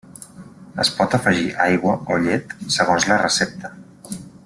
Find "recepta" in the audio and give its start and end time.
3.25-3.75